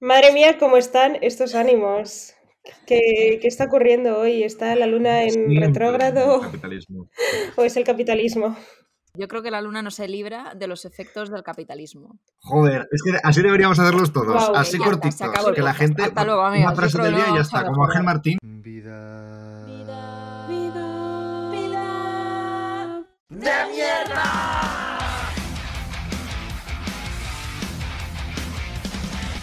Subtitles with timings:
[0.00, 2.34] Madre mía, ¿cómo están estos ánimos?
[2.86, 4.42] ¿Qué, qué está ocurriendo hoy?
[4.42, 7.08] ¿Está la luna en retrógrado el capitalismo.
[7.56, 8.56] o es el capitalismo?
[9.14, 12.18] Yo creo que la luna no se libra de los efectos del capitalismo.
[12.40, 15.46] Joder, es que así deberíamos hacerlos todos, así está, cortitos.
[15.48, 16.02] el que la gente.
[16.02, 16.74] Hasta luego, una amigos.
[16.74, 17.58] Frase del día y ya vamos a está.
[17.60, 18.06] hablar Como por Ángel hoy.
[18.06, 18.38] Martín.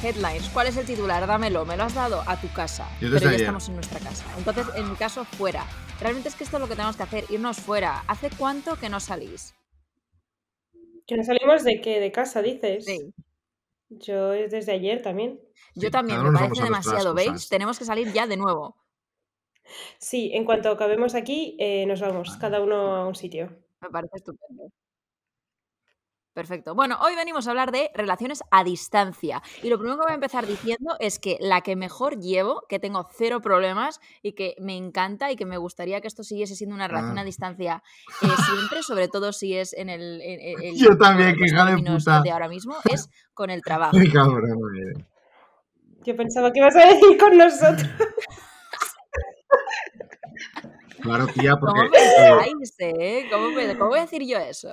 [0.03, 0.49] Headlines.
[0.49, 1.25] ¿Cuál es el titular?
[1.25, 1.65] Dámelo.
[1.65, 2.87] Me lo has dado a tu casa.
[2.99, 4.25] Yo Pero desde ya estamos en nuestra casa.
[4.37, 5.65] Entonces, en mi caso, fuera.
[6.01, 8.03] Realmente es que esto es lo que tenemos que hacer, irnos fuera.
[8.07, 9.55] ¿Hace cuánto que no salís?
[11.07, 11.99] ¿Que nos salimos de qué?
[11.99, 12.85] ¿De casa, dices?
[12.85, 13.13] Sí.
[13.89, 15.39] Yo es desde ayer también.
[15.75, 17.29] Yo también, me parece demasiado, ¿veis?
[17.29, 17.49] cosas.
[17.49, 18.75] Tenemos que salir ya de nuevo.
[19.97, 23.49] Sí, en cuanto acabemos aquí, eh, nos vamos, cada uno a un sitio.
[23.81, 24.71] Me parece estupendo.
[26.33, 26.73] Perfecto.
[26.73, 29.43] Bueno, hoy venimos a hablar de relaciones a distancia.
[29.61, 32.79] Y lo primero que voy a empezar diciendo es que la que mejor llevo, que
[32.79, 36.75] tengo cero problemas y que me encanta y que me gustaría que esto siguiese siendo
[36.75, 37.21] una relación Ah.
[37.21, 37.83] a distancia
[38.23, 41.65] eh, siempre, sobre todo si es en el, en- en- el- Yo también, que hija
[41.65, 42.21] de puta.
[42.23, 43.95] de ahora mismo, es con el trabajo.
[43.95, 44.59] Qué cabrón.
[46.03, 47.87] Yo pensaba que ibas a decir con nosotros.
[51.01, 51.97] Claro, tía, ¿Cómo porque.
[51.99, 53.27] eh, eh?
[53.31, 54.69] ¿Cómo, pe- cómo voy a decir yo eso?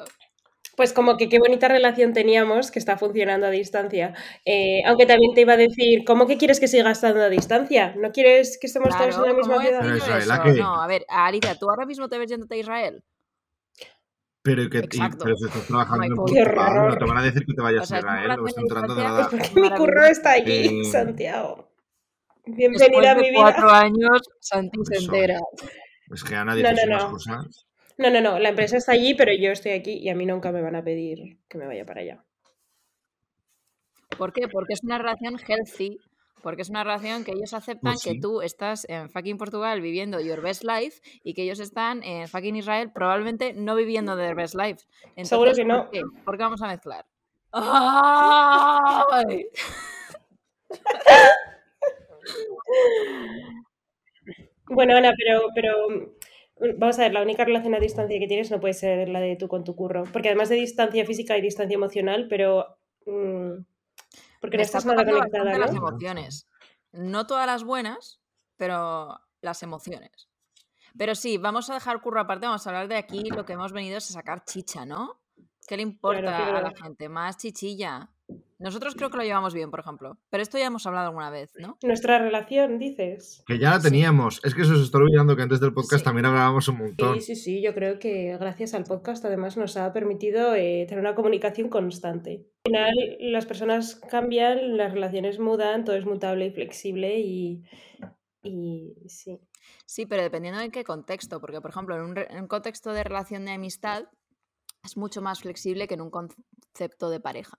[0.80, 4.14] Pues como que qué bonita relación teníamos que está funcionando a distancia.
[4.46, 7.94] Eh, aunque también te iba a decir, ¿cómo que quieres que siga estando a distancia?
[7.98, 9.94] ¿No quieres que estemos todos en la misma ¿cómo voy a ciudad?
[9.96, 10.42] Israel, ¿a eso?
[10.42, 10.52] qué?
[10.54, 13.04] No, a ver, Alicia, ¿tú ahora mismo te ves yéndote a Israel?
[14.40, 15.24] pero que y- Exacto.
[15.24, 16.98] pero si estás trabajando en Qué Portugal, no horror.
[16.98, 19.02] te van a decir que te vayas O sea, a Israel, relación a enterando de
[19.02, 19.28] nada.
[19.28, 21.68] Porque mi curro está allí, Eh, Santiago.
[22.46, 23.80] Después Bienvenida a mi cuatro vida.
[23.80, 25.38] años, Santi se entera.
[26.10, 27.10] Es que Ana No, dice no, unas no.
[27.10, 27.66] cosas.
[28.00, 30.50] No, no, no, la empresa está allí, pero yo estoy aquí y a mí nunca
[30.52, 32.24] me van a pedir que me vaya para allá.
[34.16, 34.48] ¿Por qué?
[34.48, 35.98] Porque es una relación healthy.
[36.42, 40.18] Porque es una relación que ellos aceptan Pues que tú estás en fucking Portugal viviendo
[40.18, 44.54] your best life y que ellos están en fucking Israel probablemente no viviendo their best
[44.54, 44.86] life.
[45.08, 45.90] Entonces, Seguro que ¿por no.
[45.90, 46.00] qué?
[46.24, 47.04] ¿Por qué vamos a mezclar?
[47.52, 49.46] ¡Ay!
[54.72, 56.14] Bueno, Ana, pero, pero
[56.76, 59.36] vamos a ver, la única relación a distancia que tienes no puede ser la de
[59.36, 63.64] tú con tu curro, porque además de distancia física hay distancia emocional, pero mm,
[64.40, 65.88] porque no está estás nada conectada, bastante las ¿no?
[65.88, 66.48] emociones.
[66.92, 68.20] No todas las buenas,
[68.56, 70.28] pero las emociones.
[70.96, 73.72] Pero sí, vamos a dejar curro aparte, vamos a hablar de aquí, lo que hemos
[73.72, 75.20] venido es a sacar chicha, ¿no?
[75.66, 77.08] ¿Qué le importa a la gente?
[77.08, 78.10] Más chichilla.
[78.60, 80.18] Nosotros creo que lo llevamos bien, por ejemplo.
[80.30, 81.78] Pero esto ya hemos hablado alguna vez, ¿no?
[81.82, 83.42] Nuestra relación, dices.
[83.46, 83.88] Que ya la Sí.
[83.88, 84.40] teníamos.
[84.44, 86.04] Es que se os está olvidando que antes del podcast Sí.
[86.04, 87.20] también hablábamos un montón.
[87.20, 91.00] Sí, sí, sí, yo creo que gracias al podcast además nos ha permitido eh, tener
[91.00, 92.46] una comunicación constante.
[92.66, 97.64] Al final las personas cambian, las relaciones mudan, todo es mutable y flexible y,
[98.42, 99.40] y sí.
[99.86, 101.40] Sí, pero dependiendo de qué contexto.
[101.40, 104.04] Porque, por ejemplo, en un, re- en un contexto de relación de amistad
[104.84, 107.58] es mucho más flexible que en un concepto de pareja.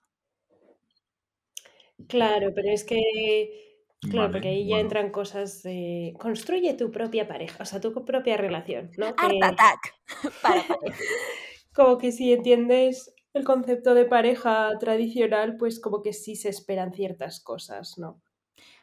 [2.08, 4.80] Claro, pero es que, claro, Vale, porque ahí ya bueno.
[4.80, 9.14] entran cosas de construye tu propia pareja, o sea, tu propia relación, ¿no?
[9.16, 9.94] Que- ¡Art attack!
[10.42, 10.98] Para pareja.
[11.74, 16.92] como que si entiendes el concepto de pareja tradicional, pues como que sí se esperan
[16.92, 18.22] ciertas cosas, ¿no?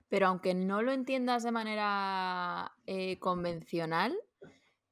[0.07, 4.17] Pero aunque no lo entiendas de manera eh, convencional,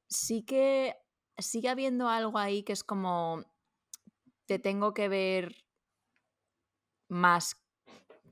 [0.08, 0.96] sí que
[1.38, 3.44] sigue habiendo algo ahí que es como
[4.46, 5.54] te tengo que ver
[7.08, 7.56] más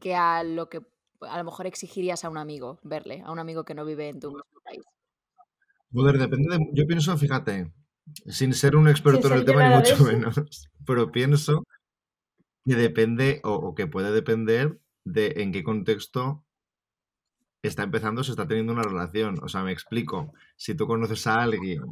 [0.07, 0.83] que a lo que
[1.21, 4.21] a lo mejor exigirías a un amigo, verle, a un amigo que no vive en
[4.21, 4.85] tu mismo país.
[5.91, 6.65] Joder, depende de...
[6.75, 7.73] Yo pienso, fíjate,
[8.29, 10.41] sin ser un experto en el tema ni mucho menos,
[10.87, 11.65] pero pienso
[12.65, 16.45] que depende o, o que puede depender de en qué contexto
[17.63, 19.43] está empezando, se está teniendo una relación.
[19.43, 20.33] O sea, me explico.
[20.57, 21.83] Si tú conoces a alguien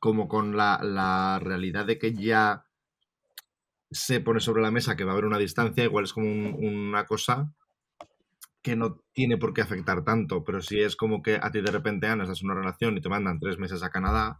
[0.00, 2.64] como con la, la realidad de que ya
[3.92, 6.56] se pone sobre la mesa que va a haber una distancia, igual es como un-
[6.60, 7.52] una cosa
[8.62, 11.70] que no tiene por qué afectar tanto, pero si es como que a ti de
[11.70, 14.38] repente, Ana, estás en una relación y te mandan tres meses a Canadá,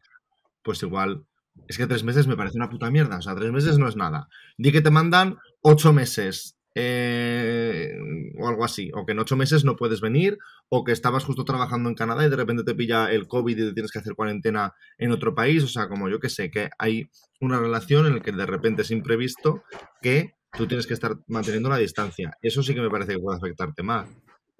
[0.62, 1.26] pues igual,
[1.68, 3.96] es que tres meses me parece una puta mierda, o sea, tres meses no es
[3.96, 4.28] nada.
[4.58, 7.94] Di que te mandan ocho meses eh,
[8.38, 10.38] o algo así, o que en ocho meses no puedes venir,
[10.68, 13.68] o que estabas justo trabajando en Canadá y de repente te pilla el COVID y
[13.68, 16.70] te tienes que hacer cuarentena en otro país, o sea, como yo que sé, que
[16.78, 17.08] hay
[17.40, 19.62] una relación en la que de repente es imprevisto
[20.00, 22.36] que tú tienes que estar manteniendo una distancia.
[22.42, 24.08] Eso sí que me parece que puede afectarte más.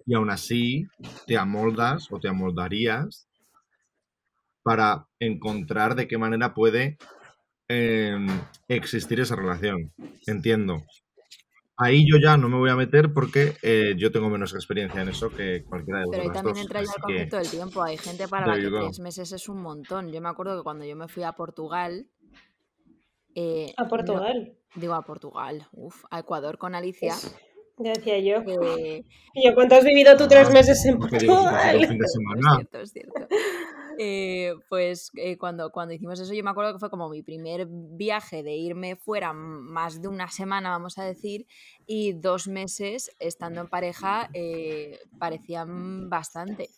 [0.06, 0.86] Y aún así
[1.26, 3.28] te amoldas o te amoldarías
[4.62, 6.98] para encontrar de qué manera puede
[7.68, 8.16] eh,
[8.68, 9.92] existir esa relación.
[10.26, 10.84] Entiendo.
[11.82, 15.08] Ahí yo ya no me voy a meter porque eh, yo tengo menos experiencia en
[15.08, 16.62] eso que cualquiera de Pero ahí también dos.
[16.62, 17.82] entra ya el que, concepto del tiempo.
[17.82, 18.80] Hay gente para la que go.
[18.80, 20.10] tres meses es un montón.
[20.12, 22.06] Yo me acuerdo que cuando yo me fui a Portugal,
[23.34, 24.52] eh, A no, Portugal.
[24.74, 27.34] digo a Portugal, uf, a Ecuador con Alicia, Es-
[27.78, 28.44] decía yo.
[28.44, 31.86] que Y yo, ¿cuánto has vivido tú tres Ah, meses en Portugal?
[31.86, 32.12] fin de es
[32.56, 33.26] cierto, es cierto.
[34.04, 37.68] Eh, pues eh, cuando, cuando hicimos eso, yo me acuerdo que fue como mi primer
[37.70, 41.46] viaje de irme fuera más de una semana, vamos a decir,
[41.86, 46.68] y dos meses estando en pareja eh, parecían bastante.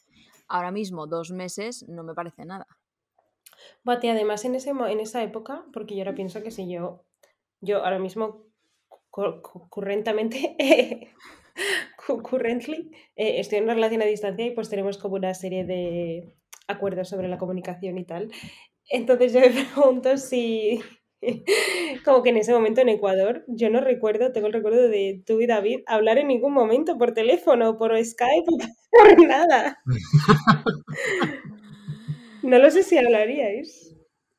[0.48, 2.66] Ahora mismo, dos meses no me parece nada.
[3.84, 7.06] Bati, además en, ese, en esa época, porque yo ahora pienso que si yo,
[7.62, 8.44] yo ahora mismo
[9.10, 10.36] cu- cu- currentamente,
[12.06, 16.36] cu- currently, estoy en una relación a distancia y pues tenemos como una serie de
[16.68, 18.30] acuerdos sobre la comunicación y tal.
[18.90, 20.80] Entonces yo me pregunto si,
[22.04, 25.40] como que en ese momento en Ecuador, yo no recuerdo, tengo el recuerdo de tú
[25.40, 28.44] y David hablar en ningún momento por teléfono, por Skype,
[28.90, 29.78] por nada.
[32.42, 33.93] No lo sé si hablaríais.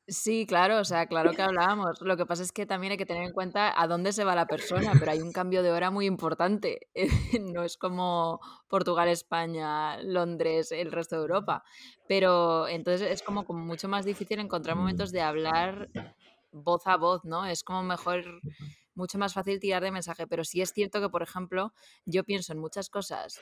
[0.08, 2.00] Sí, claro, o sea, claro que hablábamos.
[2.00, 4.36] Lo que pasa es que también hay que tener en cuenta a dónde se va
[4.36, 6.88] la persona, pero hay un cambio de hora muy importante.
[7.56, 11.64] No es como Portugal, España, Londres, el resto de Europa.
[12.06, 15.88] Pero entonces es como, mucho más difícil encontrar momentos de hablar
[16.52, 17.44] voz a voz, ¿no?
[17.44, 18.22] Es como mejor,
[18.94, 20.28] mucho más fácil tirar de mensaje.
[20.28, 21.72] Pero sí es cierto que, por ejemplo,
[22.04, 23.40] yo pienso en muchas cosas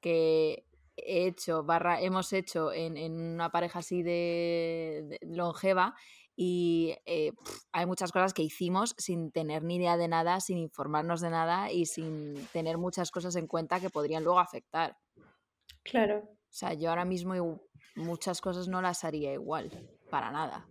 [0.00, 0.64] que
[0.96, 5.94] he hecho, barra, hemos hecho en, en una pareja así de, de longeva
[6.36, 7.32] y eh,
[7.72, 11.72] hay muchas cosas que hicimos sin tener ni idea de nada, sin informarnos de nada
[11.72, 14.98] y sin tener muchas cosas en cuenta que podrían luego afectar.
[15.82, 16.18] Claro.
[16.18, 17.60] O sea, yo ahora mismo
[17.94, 19.70] muchas cosas no las haría igual,
[20.10, 20.68] para nada.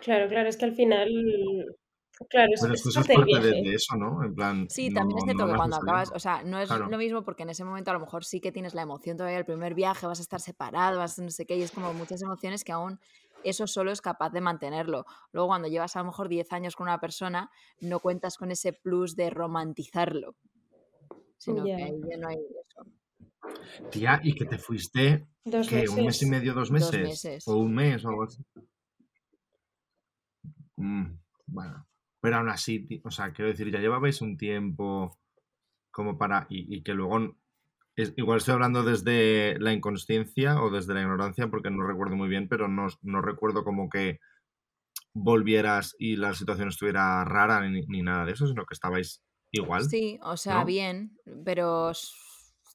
[0.00, 1.08] Claro, claro, es que al final,
[2.28, 4.24] claro, es, Pero es eso es parte de, eso, ¿no?
[4.24, 6.68] En plan, Sí, no, también es cierto no que cuando acabas, o sea, no es
[6.68, 6.88] Claro.
[6.88, 9.36] lo mismo porque en ese momento a lo mejor sí que tienes la emoción todavía
[9.36, 11.92] del primer viaje, vas a estar separado, vas a no sé qué, y es como
[11.94, 12.98] muchas emociones que aún
[13.44, 15.04] eso solo es capaz de mantenerlo.
[15.32, 18.72] Luego cuando llevas a lo mejor 10 años con una persona, no cuentas con ese
[18.72, 20.36] plus de romantizarlo,
[21.38, 21.76] sino Ya.
[21.76, 22.86] que ahí ya no hay eso.
[23.90, 25.88] Tía, ¿y que te fuiste, Dos qué?
[25.88, 27.46] ¿Un mes y medio, dos meses.
[27.46, 28.42] ¿O un mes o algo así?
[30.76, 31.86] Mm, bueno,
[32.22, 35.20] pero aún así, o sea, quiero decir, ya llevabais un tiempo
[35.92, 36.46] como para...
[36.50, 37.36] Y, y que luego...
[37.96, 42.28] es- igual estoy hablando desde la inconsciencia o desde la ignorancia porque no recuerdo muy
[42.30, 44.20] bien, pero no, no recuerdo como que
[45.14, 49.22] volvieras y la situación estuviera rara ni, ni nada de eso, sino que estabais
[49.52, 50.66] igual, Sí, o sea, ¿no?
[50.66, 51.92] bien, pero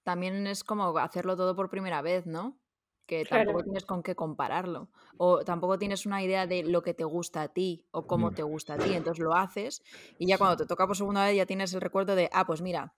[0.03, 2.59] también es como hacerlo todo por primera vez, ¿no?
[3.07, 4.89] Que tampoco tienes con qué compararlo.
[5.17, 8.43] O tampoco tienes una idea de lo que te gusta a ti o cómo te
[8.43, 8.93] gusta a ti.
[8.93, 9.81] Entonces lo haces
[10.19, 12.61] y ya cuando te toca por segunda vez ya tienes el recuerdo de, ah, pues
[12.61, 12.93] mira,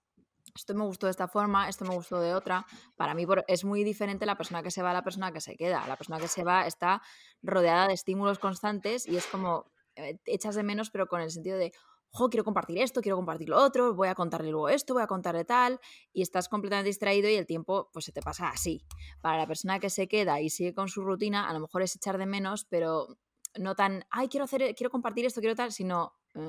[0.54, 2.66] esto me gustó de esta forma, esto me gustó de otra.
[2.96, 5.56] Para mí es muy diferente la persona que se va a la persona que se
[5.56, 5.86] queda.
[5.86, 7.02] La persona que se va está
[7.42, 9.66] rodeada de estímulos constantes y es como
[9.96, 11.72] eh, echas de menos, pero con el sentido de,
[12.12, 15.06] jo, quiero compartir esto, quiero compartir lo otro, voy a contarle luego esto, voy a
[15.06, 15.80] contarle tal,
[16.12, 18.84] y estás completamente distraído y el tiempo pues se te pasa así.
[19.20, 21.94] Para la persona que se queda y sigue con su rutina, a lo mejor es
[21.96, 23.18] echar de menos, pero
[23.58, 26.40] no tan, ay, quiero hacer, quiero compartir esto, quiero tal, sino eh,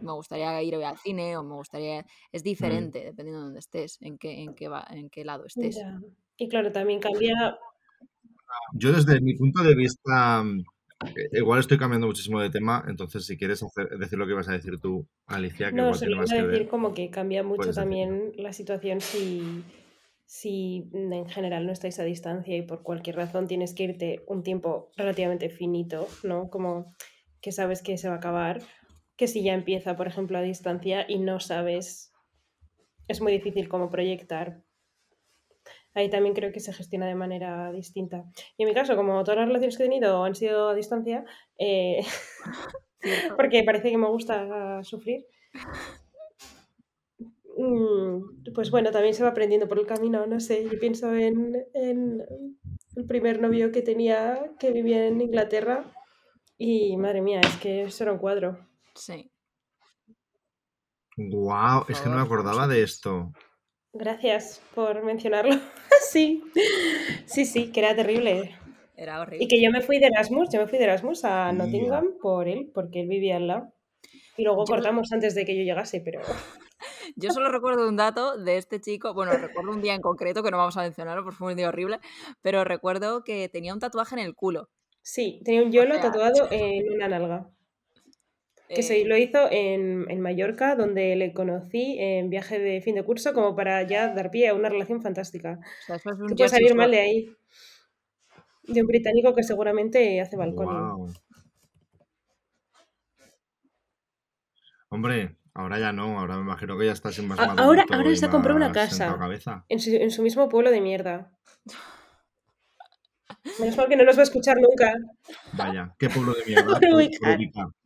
[0.00, 2.04] me gustaría ir hoy al cine o me gustaría.
[2.32, 2.44] Es Mm.
[2.50, 5.76] diferente dependiendo de dónde estés, en qué, en qué, va, en qué lado estés.
[5.76, 6.00] Ya.
[6.36, 7.58] Y claro, también cambia.
[8.74, 10.64] Yo desde mi punto de vista, mm,
[11.32, 14.52] igual estoy cambiando muchísimo de tema, entonces si quieres hacer- decir lo que ibas a
[14.52, 17.58] decir tú, Alicia, que No, igual tiene más que decir ver, como que cambia mucho
[17.58, 17.90] puedes decirlo.
[17.90, 19.40] también la situación si,
[20.26, 24.42] si en general no estáis a distancia y por cualquier razón tienes que irte un
[24.42, 26.48] tiempo relativamente finito, ¿no?
[26.50, 26.94] Como
[27.40, 28.62] que sabes que se va a acabar,
[29.16, 32.10] que si ya empieza, por ejemplo, a distancia y no sabes,
[33.06, 34.63] es muy difícil como proyectar.
[35.94, 38.24] Ahí también creo que se gestiona de manera distinta.
[38.56, 41.24] Y en mi caso, como todas las relaciones que he tenido han sido a distancia,
[41.58, 42.04] eh,
[43.36, 45.26] porque parece que me gusta sufrir,
[47.56, 50.64] mm, pues bueno, también se va aprendiendo por el camino, no sé.
[50.70, 52.22] Yo pienso en, en
[52.96, 55.84] el primer novio que tenía que vivía en Inglaterra
[56.58, 58.58] y madre mía, es que eso era un cuadro.
[58.94, 59.30] Sí.
[61.16, 63.32] Wow, es que no me acordaba de esto.
[63.94, 65.54] Gracias por mencionarlo.
[66.10, 66.42] sí,
[67.26, 68.54] sí, sí, que era terrible.
[68.96, 69.48] Era Y horrible.
[69.48, 71.52] que yo me fui de Erasmus, yo me fui de Erasmus a.
[71.52, 73.72] Nottingham por él, porque él vivía al lado.
[74.36, 76.20] Y luego Yo, cortamos antes de que yo llegase, pero
[77.16, 80.50] yo solo recuerdo un dato de este chico, bueno, recuerdo un día en concreto que
[80.50, 82.00] no vamos a mencionarlo porque fue un día horrible,
[82.42, 84.70] pero recuerdo que tenía un tatuaje en el culo.
[85.02, 87.50] sí, tenía un O YOLO sea, tatuado en una nalga.
[88.68, 92.94] Que se Eh, lo hizo en, en Mallorca, donde le conocí en viaje de fin
[92.94, 95.58] de curso, como para ya dar pie a una relación fantástica.
[95.60, 97.30] o sea, eso es un ¿Qué puede salir mal de ahí?
[98.62, 100.96] De un británico que seguramente hace balconing.
[100.96, 101.12] Wow.
[104.88, 108.10] Hombre, ahora ya no, ahora me imagino que ya estás en más A- ahora ahora
[108.10, 109.64] y se ha comprado una casa cabeza.
[109.68, 111.32] en su, en su mismo pueblo de mierda.
[113.60, 114.94] Menos mal que no nos va a escuchar nunca.
[115.52, 116.78] Vaya, qué pueblo de mierda.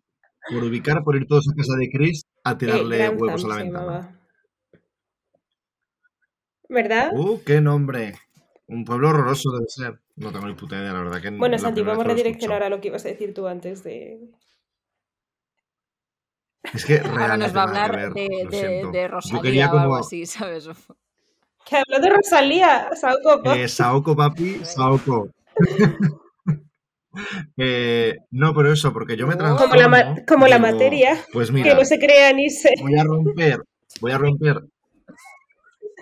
[0.51, 1.03] Por ubicar.
[1.05, 3.85] Por ir todos a casa de Chris a tirarle huevos a la ventana.
[3.87, 4.15] llamaba.
[6.69, 7.13] ¿Verdad?
[7.15, 8.15] Uh, qué nombre.
[8.67, 10.01] Un pueblo horroroso debe ser.
[10.17, 12.69] No tengo ni puta idea, la verdad que Bueno, la Santi, vamos a redireccionar a
[12.69, 14.31] lo que ibas a decir tú antes de...
[16.75, 19.71] Es que Ahora nos va a hablar ver, de, de, de Yo Rosalía quería o
[19.79, 20.69] algo como así, ¿sabes?
[21.65, 23.55] Que habló de Rosalía, Sauco.
[23.55, 25.31] eh, Saoko, papi, Saoko.
[27.57, 29.37] Eh, no, pero eso, porque yo me.
[29.37, 32.71] Como la, transformo, como la digo, materia, pues que mira, no se crea ni se...
[32.81, 33.63] voy a romper,
[34.01, 34.63] voy a romper,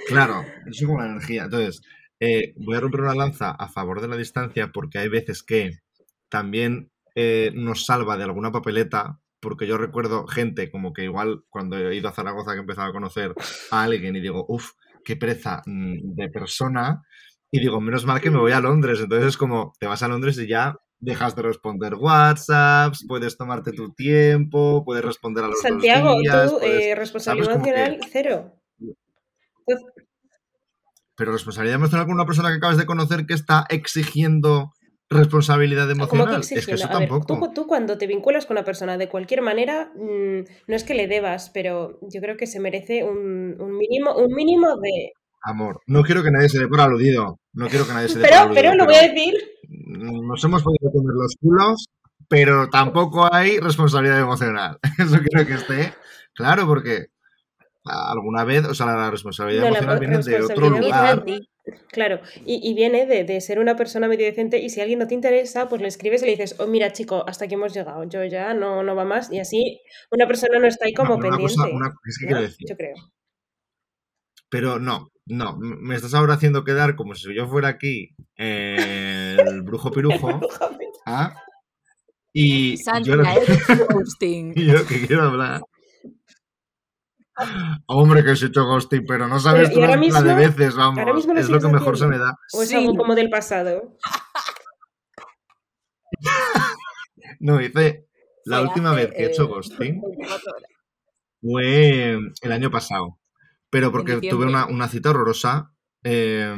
[0.08, 1.44] claro, eso es como la energía.
[1.44, 1.80] Entonces,
[2.20, 5.78] eh, voy a romper una lanza a favor de la distancia porque hay veces que
[6.28, 11.78] también eh, nos salva de alguna papeleta, porque yo recuerdo gente como que igual cuando
[11.78, 13.32] he ido a Zaragoza que he empezado a conocer
[13.70, 14.72] a alguien y digo, uff,
[15.04, 17.02] qué pereza mm, de persona,
[17.50, 20.08] y digo, menos mal que me voy a Londres, entonces es como, te vas a
[20.08, 25.60] Londres y ya dejas de responder WhatsApps, puedes tomarte tu tiempo, puedes responder a los
[25.60, 28.52] Santiago, dos días, tú, puedes- eh, responsabilidad emocional, cero.
[31.16, 34.72] Pero responsabilidad emocional con una persona que acabas de conocer que está exigiendo
[35.08, 36.40] responsabilidad ¿Cómo que emocional.
[36.40, 37.46] Es que eso A ver, tampoco.
[37.46, 40.94] tú, tú cuando te vinculas con una persona de cualquier manera, mm, no es que
[40.94, 45.12] le debas, pero yo creo que se merece un, un mínimo, un mínimo de...
[45.42, 47.38] Amor, no quiero que nadie se dé por aludido.
[47.52, 48.62] No quiero que nadie se dé por Pero, aludido.
[48.62, 49.34] pero lo voy a decir,
[49.68, 51.86] Nos hemos podido comer los culos,
[52.28, 54.78] pero tampoco hay responsabilidad emocional.
[54.98, 55.94] Eso quiero que esté
[56.34, 57.06] claro, porque
[57.84, 61.24] alguna vez, o sea, la responsabilidad No, la emocional viene de otro lugar.
[61.92, 65.06] claro, y, y viene de, de ser una persona medio decente y si alguien no
[65.06, 68.04] te interesa, pues le escribes y le dices, oh, mira chico, hasta aquí hemos llegado,
[68.04, 69.80] yo ya no, no va más y así
[70.10, 71.62] una persona no está ahí como No, pero una pendiente.
[71.62, 72.28] cosa, una, es que ¿no?
[72.28, 72.94] quiero decir, Yo creo.
[74.48, 79.62] Pero no, no, me estás ahora haciendo quedar como si yo fuera aquí eh, el
[79.62, 80.40] brujo pirujo.
[81.06, 81.34] ¿ah?
[82.32, 85.62] Y Santi, yo lo que, y yo que quiero hablar.
[87.86, 90.46] Hombre, que se hecho ghosting, pero no sabes Pero, tú ¿y ahora la cantidad de
[90.48, 90.98] veces, vamos.
[90.98, 92.34] ¿Ahora mismo lo es lo que mejor se me da.
[92.54, 92.76] ¿O es Sí.
[92.76, 93.96] algo como del pasado?
[97.40, 98.06] No, hice.
[98.44, 100.70] La última vez que he hecho eh, ghosting 24 horas.
[101.42, 103.18] fue el año pasado.
[103.70, 105.72] Pero porque tuve una, una cita horrorosa.
[106.04, 106.54] eh,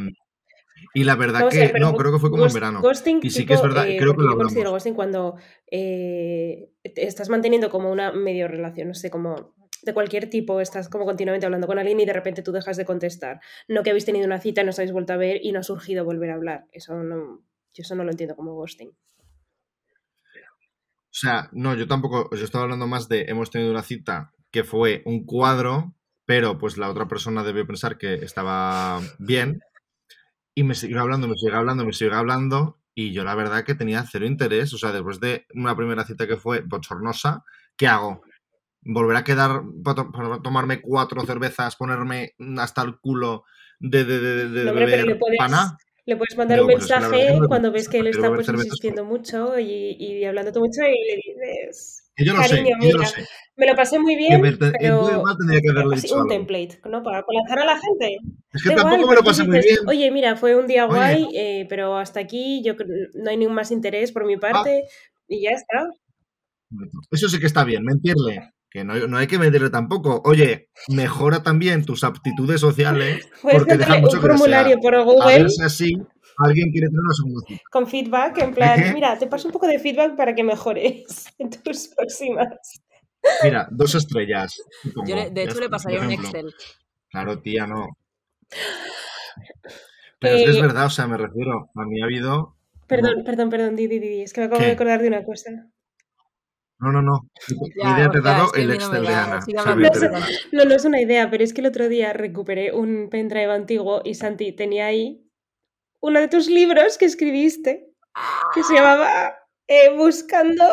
[0.95, 1.73] y la verdad que.
[1.79, 2.81] No, creo que fue como en ghost- verano.
[2.83, 5.37] Ghosting Y sí tipo, que es verdad, eh, creo que lo yo considero ghosting cuando
[5.71, 10.89] eh, te estás manteniendo como una medio relación, no sé, como de cualquier tipo, estás
[10.89, 13.41] como continuamente hablando con alguien y de repente tú dejas de contestar.
[13.69, 15.63] No que habéis tenido una cita, no os habéis vuelto a ver y no ha
[15.63, 16.67] surgido volver a hablar.
[16.73, 17.43] Eso no,
[17.75, 18.91] yo eso no lo entiendo como ghosting.
[21.11, 24.63] O sea, no, yo tampoco, yo estaba hablando más de hemos tenido una cita que
[24.65, 25.95] fue un cuadro,
[26.27, 29.61] pero pues la otra persona debió pensar que estaba bien
[30.59, 33.77] y me siguió hablando, me sigue hablando, me sigue hablando y yo la verdad que
[33.77, 37.45] tenía cero interés, o sea, después de una primera cita que fue bochornosa,
[37.77, 38.23] ¿qué hago?
[38.83, 43.45] ¿Volver a quedar para, to- para tomarme cuatro cervezas, ponerme hasta el culo
[43.79, 45.79] de, de, de, de No, hombre, pero beber le puedes, pana?
[46.07, 49.59] le puedes mandar Digo, un pues mensaje cuando ves que él está pues insistiendo mucho
[49.61, 53.25] y, y hablándote mucho y le dices, yo lo sé, cariño, que yo lo sé.
[53.57, 57.03] me lo pasé muy bien, te- pero tendría que haberle así, dicho un template, ¿no?
[57.03, 58.17] Para, lanzar a la gente.
[58.53, 59.79] Es que Da igual, tampoco me lo pasé muy bien.
[59.87, 62.75] oye, mira, fue un día guay, eh, pero hasta aquí yo
[63.15, 64.85] no hay ningún más interés por mi Ah, parte
[65.29, 65.87] y ya está.
[67.11, 68.51] Eso sí que está bien, mentirle.
[68.71, 70.21] Que no, no hay que mentirle tampoco.
[70.27, 74.39] Oye, mejora también tus aptitudes sociales Puedes porque deja mucho un que desear.
[74.39, 75.93] formulario por A Google ver si así
[76.39, 77.63] alguien quiere tener una segunda cita.
[77.71, 78.93] con feedback, en plan, ¿Eh?
[78.95, 82.49] mira, te paso un poco de feedback para que mejores en tus próximas.
[83.43, 84.55] Mira, dos estrellas.
[85.07, 86.11] Yo, le- de hecho, le está, pasaría un.
[86.13, 86.53] Excel.
[87.11, 87.87] Claro, tía, no.
[90.21, 92.57] Pero es que es Eh, verdad, o sea, me refiero, a mí ha habido...
[92.87, 95.25] Perdón, perdón, perdón, di, di, di, di, es que me acabo de acordar de una
[95.25, 95.51] cosa.
[96.81, 97.29] No, no, no.
[97.49, 99.15] Mi Ya, idea te he dado el Excel de.
[99.15, 99.41] Ana.
[99.53, 99.65] No.
[100.53, 104.01] No, no es una idea, pero es que el otro día recuperé un pendrive antiguo
[104.05, 105.28] y Santi tenía ahí
[106.01, 107.93] uno de tus libros que escribiste,
[108.55, 109.37] que se llamaba
[109.67, 110.65] eh, Buscando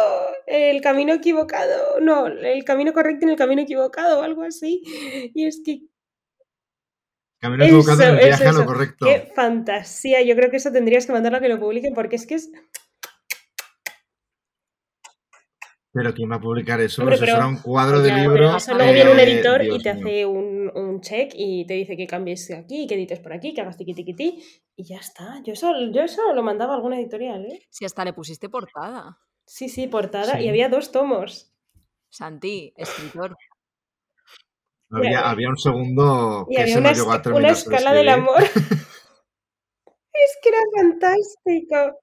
[0.48, 4.82] el camino equivocado, no, el camino correcto en el camino equivocado o algo así.
[5.34, 5.82] Y es que
[7.41, 9.05] Camino equivocado en eso, el eso, viaje a lo eso, correcto.
[9.05, 10.22] qué fantasía.
[10.24, 12.50] Yo creo que eso tendrías que mandarlo a que lo publiquen porque es que es
[15.94, 17.01] Pero ¿quién va a publicar eso?
[17.01, 18.55] Hombre, Eso será un cuadro de Ya, pero libro.
[18.58, 20.05] eso luego viene un eh, editor y Dios te mío.
[20.08, 23.62] hace un, un check y te dice que cambies aquí, que edites por aquí, que
[23.62, 24.44] hagas tiqui tiqui ti,
[24.75, 25.41] y ya está.
[25.44, 27.62] Yo eso, yo eso lo mandaba a alguna editorial, ¿eh?
[27.70, 29.20] Si hasta le pusiste portada.
[29.46, 30.46] Sí, sí, portada, Sí.
[30.46, 31.53] y había dos tomos.
[32.10, 33.36] Santi, escritor.
[34.89, 37.94] Había, había un segundo Y que había se una, no llegó a terminar una escala
[37.94, 38.38] del amor.
[40.13, 42.00] es que era fantástico.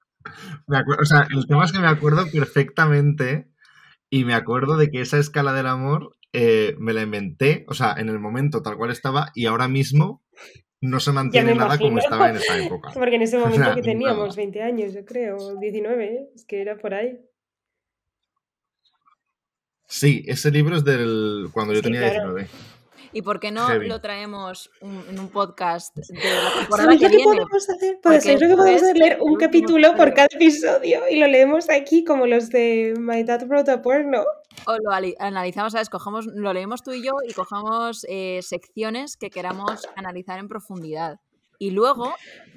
[0.67, 3.49] Me o sea, el tema es que me acuerdo perfectamente
[4.09, 7.93] y me acuerdo de que esa escala del amor eh, me la inventé, o sea,
[7.97, 10.22] en el momento tal cual estaba y ahora mismo
[10.83, 12.91] no se mantiene nada como estaba en esa época.
[12.93, 13.91] Porque en ese momento sea, que nada.
[13.91, 16.29] teníamos 20 años, yo creo, o 19, ¿eh?
[16.35, 17.19] es que era por ahí.
[19.87, 22.35] Sí, ese libro es del cuando yo Sí, tenía claro.
[22.35, 22.47] 19.
[23.15, 23.87] ¿Y por qué no Heavy.
[23.87, 27.23] lo traemos un- en un podcast de la temporada ¿Sabéis que lo que viene?
[27.31, 27.99] podemos hacer?
[28.01, 28.97] Porque Pues ¿sabéis lo que podemos hacer?
[28.97, 33.45] Leer un capítulo por cada episodio y lo leemos aquí como los de My Dad
[33.47, 34.23] Wrote a Porno.
[34.65, 35.89] O lo ali- analizamos, ¿sabes?
[35.89, 41.19] Cogemos, lo leemos tú y yo y cojamos eh, secciones que queramos analizar en profundidad.
[41.59, 42.13] Y luego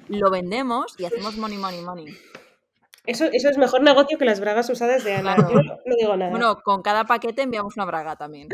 [0.09, 2.07] lo vendemos y hacemos money, money, money.
[3.05, 5.35] Eso, eso es mejor negocio que las bragas usadas de Ana.
[5.35, 5.53] Claro.
[5.53, 6.29] Yo no, no digo nada.
[6.31, 8.49] Bueno, con cada paquete enviamos una braga también.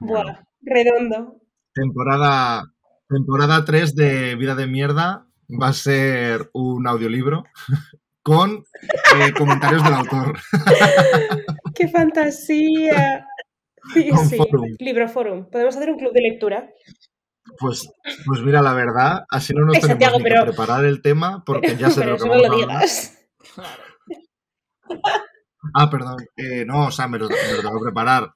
[0.00, 1.36] Buah, redondo.
[1.72, 2.64] Temporada,
[3.08, 7.44] temporada 3 de Vida de Mierda va a ser un audiolibro
[8.26, 8.64] con
[9.20, 10.36] eh, comentarios del autor.
[11.76, 13.24] ¡Qué fantasía!
[13.94, 14.36] Sí, Con sí.
[14.36, 14.74] forum.
[14.80, 15.48] Libro Forum.
[15.48, 16.68] Podemos hacer un club de lectura.
[17.56, 17.88] Pues,
[18.26, 21.76] pues mira, la verdad, así no nos Ay, tenemos ni que preparar el tema porque
[21.76, 23.18] ya sé Pero lo que no vamos lo digas.
[25.74, 26.16] Ah, perdón.
[26.36, 28.30] Eh, no, o sea, me lo, me lo tengo que preparar.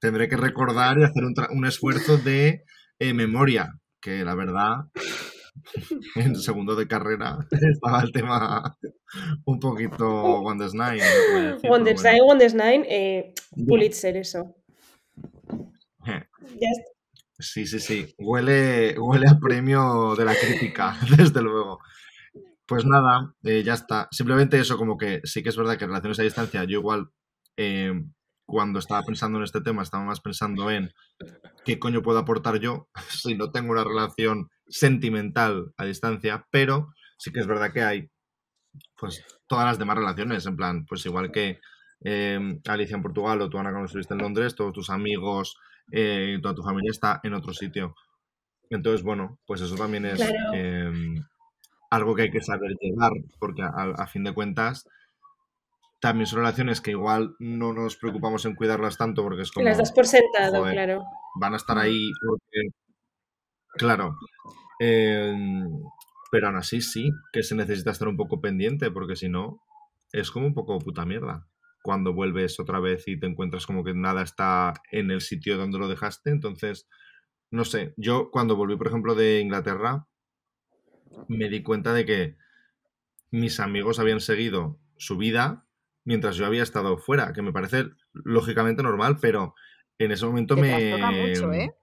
[0.00, 2.64] Tendré que recordar y hacer un esfuerzo de
[2.98, 4.86] eh, memoria, que la verdad,
[6.16, 8.76] en segundo de carrera estaba el tema
[9.44, 10.98] un poquito Wonders Nine.
[10.98, 12.16] no voy a decir, pero Wonders bueno.
[12.16, 13.34] Nine, Wonders Nine, eh.
[13.66, 14.54] Pulitzer, eso.
[16.06, 16.24] Eh.
[17.38, 18.14] Sí, sí, sí.
[18.18, 21.80] Huele, huele a premio de la crítica, desde luego.
[22.66, 24.08] Pues nada, eh, ya está.
[24.10, 27.10] Simplemente eso, como que sí que es verdad que relaciones a distancia, yo igual
[27.56, 27.92] eh,
[28.48, 30.90] cuando estaba pensando en este tema estaba más pensando en
[31.64, 37.32] qué coño puedo aportar yo si no tengo una relación sentimental a distancia, pero sí
[37.32, 38.10] que es verdad que hay
[38.96, 41.58] pues todas las demás relaciones, en plan, pues igual que
[42.04, 45.56] eh, Alicia en Portugal o tú Ana cuando estuviste en Londres, todos tus amigos,
[45.92, 47.94] eh, toda tu familia está en otro sitio.
[48.70, 50.34] Entonces, bueno, pues eso también es Claro.
[50.54, 50.92] eh,
[51.90, 54.84] algo que hay que saber llevar, porque a, a fin de cuentas
[56.00, 59.78] también son relaciones que igual no nos preocupamos en cuidarlas tanto porque es como Las
[59.78, 60.74] das por sentado, joder.
[60.74, 61.04] claro.
[61.40, 62.68] van a estar ahí porque,
[63.74, 64.16] claro,
[64.80, 65.34] eh,
[66.30, 69.62] pero aún así sí que se necesita estar un poco pendiente porque si no
[70.12, 71.46] es como un poco puta mierda.
[71.82, 75.78] Cuando vuelves otra vez y te encuentras como que nada está en el sitio donde
[75.78, 76.88] lo dejaste, entonces,
[77.50, 80.06] no sé, yo cuando volví, por ejemplo, de Inglaterra,
[81.28, 82.36] me di cuenta de que
[83.30, 85.66] mis amigos habían seguido su vida
[86.04, 89.54] mientras yo había estado fuera, que me parece lógicamente normal, pero
[89.98, 91.74] en ese momento me, mucho, ¿eh?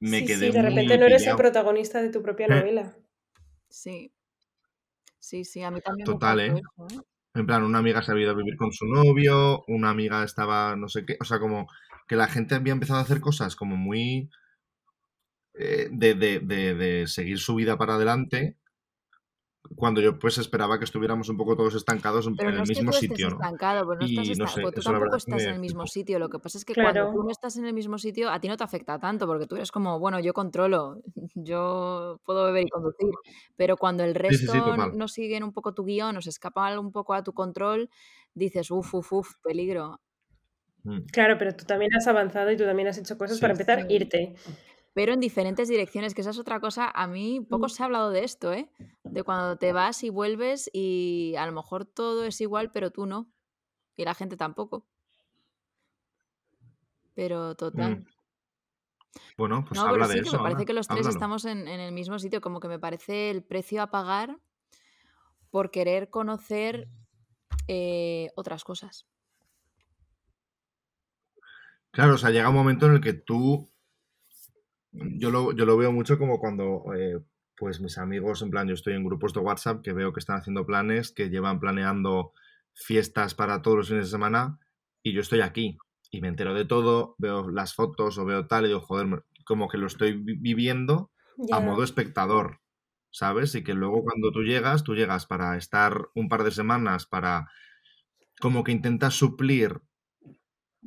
[0.00, 2.50] Me sí, quedé sí, de muy repente no eres el protagonista de tu propia Eh.
[2.50, 2.96] novela.
[3.68, 4.12] Sí.
[5.18, 6.52] Sí, sí, a mí también Total, me ¿eh?
[6.52, 7.00] eso, ¿eh?
[7.34, 10.76] En plan, una amiga se había ido a vivir con su novio, una amiga estaba
[10.76, 11.68] no sé qué, o sea, como
[12.08, 14.30] que la gente había empezado a hacer cosas como muy
[15.54, 18.58] eh, de, de- de- de seguir su vida para adelante,
[19.76, 22.70] cuando yo pues esperaba que estuviéramos un poco todos estancados en Pero en no el
[22.70, 23.44] es que mismo tú sitio, estés ¿no?
[23.44, 25.60] estancado, pero no estás Y no esta- sé, porque tú tampoco estás me en el
[25.60, 26.18] mismo sitio.
[26.18, 28.48] Lo que pasa es que cuando tú no estás en el mismo sitio, a ti
[28.48, 31.00] no te afecta tanto, porque tú eres como, bueno, yo controlo,
[31.34, 33.10] yo puedo beber y conducir.
[33.56, 36.30] Pero cuando el Sí, sí, sí, resto no siguen un poco tu guion, o se
[36.30, 37.88] escapan un poco a tu control,
[38.34, 40.00] dices, uff, uff, uff, peligro.
[40.82, 43.40] Mm, Claro, pero tú también has avanzado y tú también has hecho cosas Sí.
[43.40, 43.86] para empezar, Sí.
[43.94, 44.34] irte.
[44.94, 46.90] Pero en diferentes direcciones, que esa es otra cosa.
[46.90, 47.68] A mí poco Mm.
[47.68, 48.70] se ha hablado de esto, ¿eh?
[49.04, 53.06] De cuando te vas y vuelves y a lo mejor todo es igual, pero tú
[53.06, 53.32] no.
[53.96, 54.86] Y la gente tampoco.
[57.14, 57.98] Pero total.
[57.98, 58.06] mm.
[59.36, 61.16] Bueno, pues No, pero habla sí de que eso, me parece que los tres háblalo.
[61.16, 64.38] estamos en, en el mismo sitio, como que me parece el precio a pagar
[65.50, 66.88] por querer conocer
[67.68, 69.06] eh, otras cosas.
[71.90, 73.70] Claro, o sea, llega un momento en el que tú,
[74.94, 77.20] yo lo, yo lo veo mucho como cuando, eh,
[77.56, 80.38] pues mis amigos, en plan, yo estoy en grupos de WhatsApp que veo que están
[80.38, 82.32] haciendo planes, que llevan planeando
[82.74, 84.58] fiestas para todos los fines de semana
[85.02, 85.78] y yo estoy aquí
[86.10, 89.68] y me entero de todo, veo las fotos o veo tal y digo, joder, como
[89.68, 91.10] que lo estoy vi- viviendo
[91.50, 92.60] a modo espectador,
[93.10, 93.54] ¿sabes?
[93.54, 97.48] Y que luego cuando tú llegas, tú llegas para estar un par de semanas, para
[98.40, 99.80] como que intentas suplir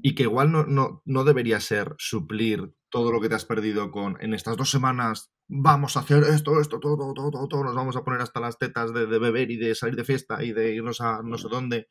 [0.02, 3.92] y que igual no, no, no debería ser suplir todo lo que te has perdido
[3.92, 7.76] con en estas dos semanas vamos a hacer esto, esto, todo, todo, todo, todo, nos
[7.76, 10.52] vamos a poner hasta las tetas de, de beber y de salir de fiesta y
[10.54, 11.88] de irnos a no sé dónde,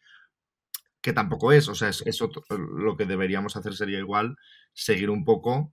[1.01, 4.37] que tampoco es, o sea, es, es otro- lo que deberíamos hacer sería igual
[4.75, 5.73] seguir un poco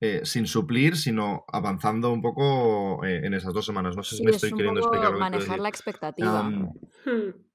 [0.00, 3.96] eh, sin suplir, sino avanzando un poco eh, en esas dos semanas.
[3.96, 6.50] No sé si Sí, me es estoy queriendo explicar lo manejar la expectativa,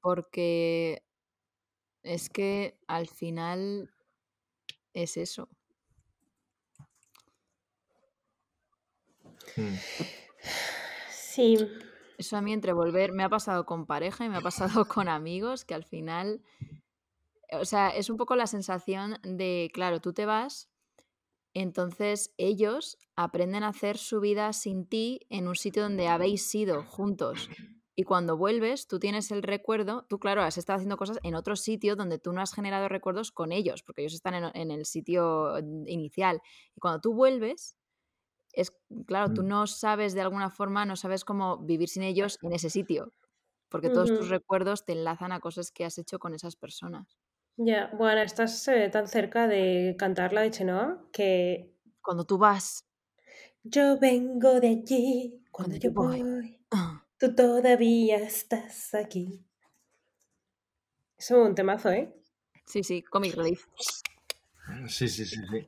[0.01, 1.03] porque
[2.03, 3.89] es que al final
[4.93, 5.49] es eso.
[9.57, 9.75] Mm,
[11.09, 11.57] Sí,
[12.17, 15.07] Eso a mí entre volver, me ha pasado con pareja y me ha pasado con
[15.07, 16.41] amigos, que al final,
[17.51, 20.69] o sea, es un poco la sensación de, claro, tú te vas,
[21.53, 26.83] entonces ellos aprenden a hacer su vida sin ti en un sitio donde habéis sido
[26.83, 27.49] juntos.
[27.95, 31.55] Y cuando vuelves, tú tienes el recuerdo, tú claro, has estado haciendo cosas en otro
[31.55, 34.85] sitio donde tú no has generado recuerdos con ellos, porque ellos están en, en el
[34.85, 36.41] sitio inicial.
[36.75, 37.77] Y cuando tú vuelves,
[38.53, 38.73] es,
[39.05, 39.47] claro, tú mm.
[39.47, 43.13] no sabes de alguna forma, no sabes cómo vivir sin ellos en ese sitio,
[43.69, 47.17] porque todos tus recuerdos te enlazan a cosas que has hecho con esas personas.
[47.57, 52.85] Ya, bueno, estás eh, tan cerca de cantar la de Chenoa que Cuando tú vas,
[53.63, 59.45] yo vengo de allí cuando cuando yo voy, ah, tú todavía estás aquí.
[61.17, 62.11] Es un temazo, ¿eh?
[62.65, 63.65] sí, sí, comic relief.
[64.87, 65.67] Sí, sí, sí, sí.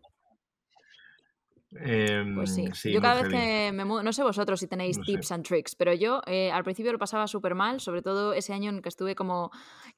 [2.35, 2.61] Pues sí.
[2.65, 5.03] Em, sí, Yo muy cada vez que me mudo, no sé vosotros si tenéis No
[5.03, 5.11] sé.
[5.11, 8.53] tips and tricks, pero yo eh, al principio lo pasaba súper mal, sobre todo ese
[8.53, 9.51] año en que estuve como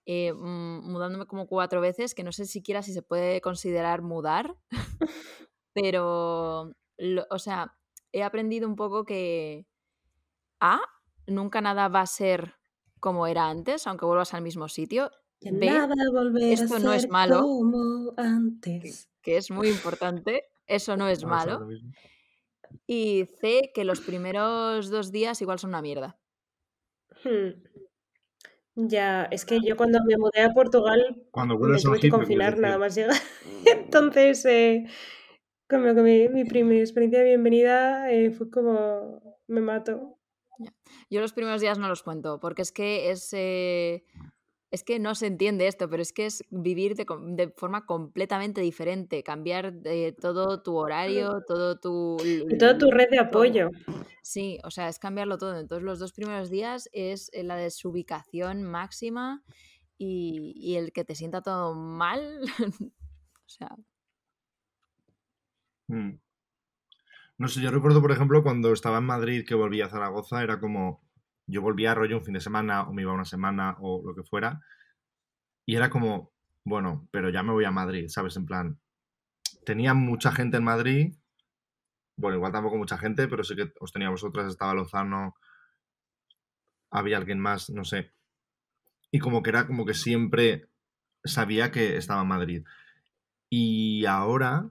[0.05, 4.55] eh, mm, mudándome como cuatro veces, que no sé siquiera si se puede considerar mudar,
[5.73, 7.75] pero, lo- o sea,
[8.11, 9.65] he aprendido un poco que
[10.59, 10.79] A,
[11.27, 12.55] nunca nada va a ser
[12.99, 15.11] como era antes, aunque vuelvas al mismo sitio.
[15.41, 19.09] Que B, nada volverá a esto no es malo, como que, antes.
[19.21, 21.67] que es muy importante, eso no es malo.
[22.87, 26.19] Y C, que los primeros dos días igual son una mierda.
[27.23, 27.61] Hmm.
[28.75, 32.77] Ya, es que yo cuando me mudé a Portugal Cuando me tuve que confinar nada
[32.77, 33.15] más llegar.
[33.65, 34.85] Entonces, eh,
[35.69, 40.19] como que mi, mi primera experiencia de bienvenida eh, fue como, me mato.
[41.09, 44.03] Yo los primeros días no los cuento, porque es que es, eh,
[44.71, 49.23] es que no se entiende esto, pero es que es vivir de, forma completamente diferente,
[49.23, 52.17] cambiar de todo tu horario, todo tu...
[52.23, 53.69] Y toda tu red de apoyo.
[54.21, 55.57] Sí, o sea, es cambiarlo todo.
[55.59, 59.43] Entonces los dos primeros días es eh, la desubicación máxima
[59.97, 62.41] y, y el que te sienta todo mal.
[62.93, 63.69] o sea,
[65.87, 66.19] Mm.
[67.37, 70.59] No sé, yo recuerdo, por ejemplo, cuando estaba en Madrid que volvía a Zaragoza, era
[70.59, 71.01] como,
[71.47, 74.15] yo volvía a rollo un fin de semana o me iba una semana o lo
[74.15, 74.61] que fuera,
[75.65, 76.31] y era como,
[76.63, 78.35] bueno, pero ya me voy a Madrid, ¿sabes?
[78.37, 78.79] En plan,
[79.65, 81.15] tenía mucha gente en Madrid,
[82.17, 85.35] bueno, igual tampoco mucha gente, pero sí que os tenía vosotras, estaba Lozano,
[86.89, 88.11] había alguien más, no sé.
[89.11, 90.69] Y como que era como que siempre
[91.23, 92.65] sabía que estaba en Madrid.
[93.49, 94.69] Y ahora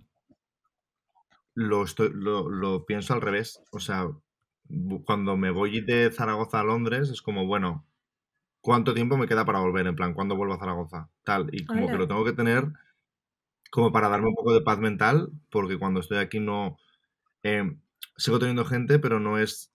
[1.55, 3.61] lo, estoy- lo, lo pienso al revés.
[3.73, 4.09] O sea,
[5.05, 7.87] cuando me voy de Zaragoza a Londres, es como, bueno,
[8.61, 9.87] ¿cuánto tiempo me queda para volver?
[9.88, 11.11] En plan, ¿cuándo vuelvo a Zaragoza?
[11.24, 11.48] Tal.
[11.53, 12.72] Y como que lo tengo que tener
[13.70, 16.77] como para darme un poco de paz mental, porque cuando estoy aquí no...
[17.42, 17.77] eh,
[18.16, 19.74] sigo teniendo gente, pero no es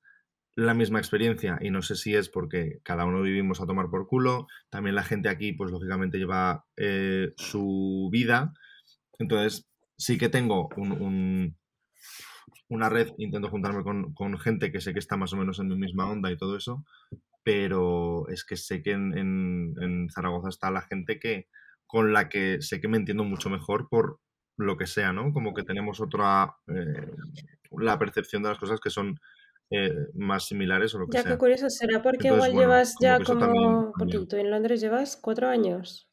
[0.55, 1.59] la misma experiencia.
[1.61, 4.47] Y no sé si es porque cada uno vivimos a tomar por culo.
[4.69, 8.53] También la gente aquí, pues lógicamente lleva eh, su vida.
[9.19, 11.58] Entonces, sí que tengo un, un-
[12.69, 15.67] una red, intento juntarme con, con gente que sé que está más o menos en
[15.69, 16.85] mi misma onda y todo eso,
[17.43, 21.47] pero es que sé que en, en- en Zaragoza está la gente que
[21.87, 24.19] con la que sé que me entiendo mucho mejor por
[24.57, 25.33] lo que sea, ¿no?
[25.33, 27.11] Como que tenemos otra, eh,
[27.71, 29.19] la percepción de las cosas que son
[29.71, 31.37] eh, más similares o lo que Ya, qué sea.
[31.37, 31.69] curioso.
[31.69, 33.93] ¿Será porque Entonces, igual bueno, llevas como ya también como...
[33.97, 36.08] Porque tú en Londres llevas cuatro años.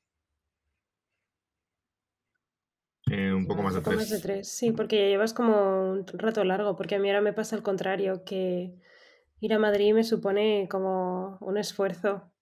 [3.11, 4.21] Eh, un poco más de Un poco más de tres.
[4.21, 4.49] tres.
[4.49, 6.77] Sí, porque ya llevas como un rato largo.
[6.77, 8.75] Porque a mí ahora me pasa al contrario, que
[9.41, 12.33] ir a Madrid me supone como un esfuerzo.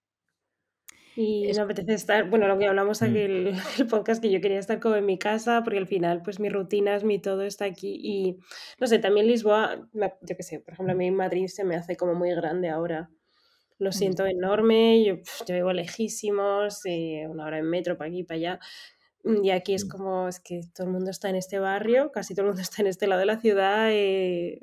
[1.17, 4.31] Y es, me apetece estar, bueno, lo que hablamos aquí Mm, el, el podcast, que
[4.31, 7.43] yo quería estar como en mi casa, porque al final, pues mis rutinas, mi todo
[7.43, 8.01] está aquí.
[8.03, 8.39] Y
[8.81, 11.97] no sé, también Lisboa, yo qué sé, por ejemplo, a mí Madrid se me hace
[11.97, 13.11] como muy grande ahora.
[13.79, 18.25] Lo mm, siento enorme, yo, yo vivo lejísimos, eh, una hora en metro para aquí,
[18.25, 18.61] para allá.
[19.25, 22.13] Mm, Y aquí es mm, como, es que todo el mundo está en este barrio,
[22.13, 23.89] casi todo el mundo está en este lado de la ciudad.
[23.93, 24.61] eh,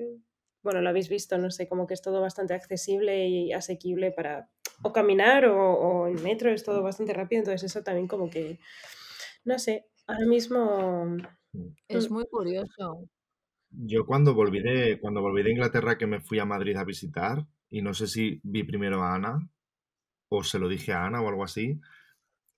[0.64, 4.50] bueno, lo habéis visto, no sé, como que es todo bastante accesible y asequible para
[4.84, 8.60] o caminar o, o en metro, es todo bastante rápido, entonces eso también como que,
[9.46, 11.18] no sé, ahora mismo...
[11.88, 13.10] Es mm, muy curioso.
[13.70, 17.48] Yo cuando volví de, cuando volví de Inglaterra que me fui a Madrid a visitar,
[17.70, 19.50] y no sé si vi primero a Ana,
[20.30, 21.80] o se lo dije a Ana o algo así,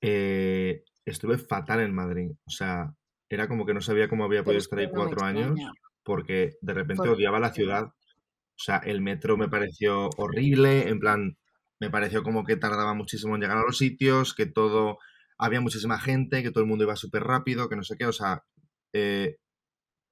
[0.02, 2.32] eh, estuve fatal en Madrid.
[2.46, 2.94] O sea,
[3.30, 5.60] era como que no sabía cómo había podido es estar ahí cuatro años,
[6.04, 7.86] porque de repente odiaba la ciudad.
[7.86, 11.38] O sea, el metro me pareció horrible, en plan,
[11.80, 15.00] me pareció como que tardaba muchísimo en llegar a los sitios, que todo,
[15.38, 18.14] había muchísima gente, que todo el mundo iba súper rápido, que no sé qué, o
[18.14, 18.44] sea,
[18.94, 19.38] eh,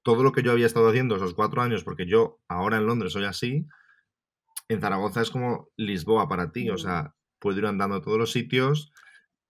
[0.03, 3.13] todo lo que yo había estado haciendo esos cuatro años, porque yo ahora en Londres
[3.13, 3.67] soy así,
[4.67, 8.17] en Zaragoza es como Lisboa para ti, o mm, sea, puedo ir andando a todos
[8.17, 8.91] los sitios,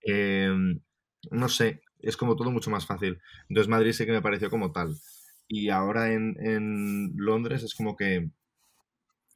[0.01, 0.81] em,
[1.29, 3.21] no sé, es como todo mucho más fácil.
[3.49, 4.95] Entonces Madrid sí que me pareció como tal.
[5.47, 8.29] Y ahora en, en Londres es como que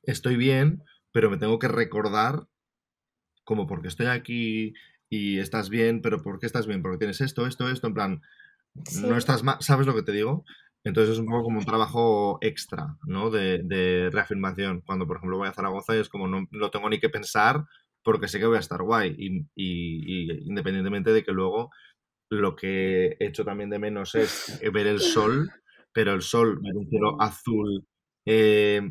[0.03, 2.47] estoy bien, pero me tengo que recordar
[3.43, 4.73] como porque estoy aquí
[5.09, 6.81] y estás bien, pero ¿por qué estás bien?
[6.81, 8.21] Porque tienes esto, esto, esto, en plan,
[9.01, 10.45] no estás mal, ¿sabes lo que te digo?
[10.83, 13.29] Entonces es un poco como un trabajo extra, ¿no?
[13.29, 14.81] De, de reafirmación.
[14.81, 17.65] Cuando, por ejemplo, voy a Zaragoza y es como no lo tengo ni que pensar
[18.05, 19.15] porque sé que voy a estar guay.
[19.19, 21.71] Y, y- y independientemente de que luego
[22.29, 25.51] lo que echo también de menos es ver el sol,
[25.93, 27.87] pero el sol, ver un cielo azul,
[28.25, 28.81] eh,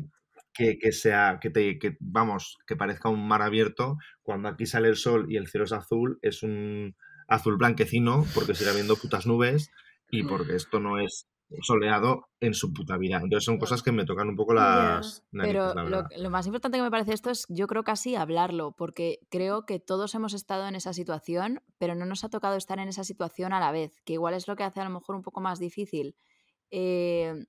[0.53, 4.87] que, que sea, que te, que, vamos, que parezca un mar abierto, cuando aquí sale
[4.87, 6.95] el sol y el cielo es azul, es un
[7.27, 9.71] azul blanquecino, porque sigue habiendo putas nubes
[10.09, 11.27] y porque esto no es
[11.61, 13.17] soleado en su puta vida.
[13.17, 16.09] Entonces son cosas que me tocan un poco las narices, Pero la lo, verdad.
[16.17, 19.79] lo más importante que me parece esto es, yo creo casi hablarlo, porque creo que
[19.79, 23.53] todos hemos estado en esa situación, pero no nos ha tocado estar en esa situación
[23.53, 25.59] a la vez, que igual es lo que hace a lo mejor un poco más
[25.59, 26.15] difícil
[26.71, 27.45] eh,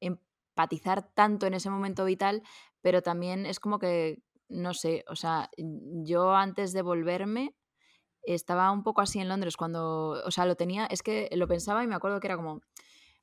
[0.00, 2.42] empatizar tanto en ese momento vital,
[2.80, 7.54] pero también es como que, no sé, o sea, yo antes de volverme
[8.22, 11.84] estaba un poco así en Londres cuando, o sea, lo tenía, es que lo pensaba
[11.84, 12.60] y me acuerdo que era como,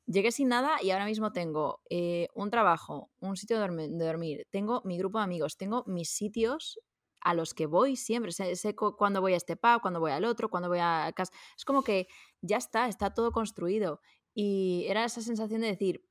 [0.07, 4.05] llegué sin nada y ahora mismo tengo eh, un trabajo, un sitio de, dormi- de
[4.05, 6.79] dormir, tengo mi grupo de amigos, tengo mis sitios
[7.21, 10.11] a los que voy siempre, sé, sé cu- cuándo voy a este pub, cuándo voy
[10.11, 12.07] al otro, cuándo voy a casa, es como que
[12.41, 14.01] ya está, está todo construido
[14.33, 16.05] y era esa sensación de decir,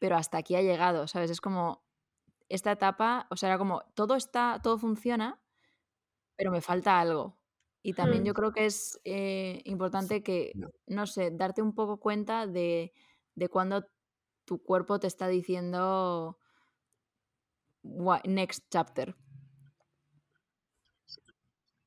[0.00, 1.30] pero hasta aquí ha llegado, ¿sabes?
[1.30, 1.84] Es como
[2.48, 5.42] esta etapa, o sea, era como todo está, todo funciona,
[6.36, 7.38] pero me falta algo.
[7.82, 12.00] Y también yo Mm, creo que es eh, importante que, no sé, darte un poco
[12.00, 12.92] cuenta de,
[13.36, 13.86] de cuando
[14.46, 16.38] tu cuerpo te está diciendo
[18.04, 19.14] "Wha- next chapter.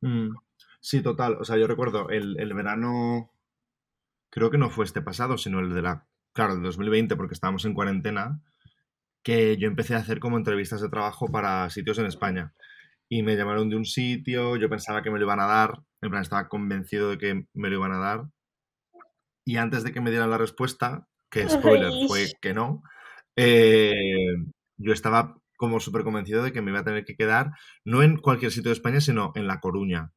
[0.02, 0.36] Mm,
[0.82, 1.38] Sí, total.
[1.42, 3.32] O sea, yo recuerdo el, el verano,
[4.32, 7.66] creo que no fue este pasado, sino el de la, claro, el 2020, porque estábamos
[7.66, 8.42] en cuarentena,
[9.24, 12.54] que yo empecé a hacer como entrevistas de trabajo para sitios en España.
[13.10, 16.10] Y me llamaron de un sitio, yo pensaba que me lo iban a dar, en
[16.12, 18.30] plan estaba convencido de que me lo iban a dar.
[19.46, 22.82] Y antes de que me dieran la respuesta, que spoiler fue que no,
[23.36, 23.94] eh,
[24.78, 27.52] yo estaba como súper convencido de que me iba a tener que quedar,
[27.84, 30.12] no en cualquier sitio de España, sino en La Coruña.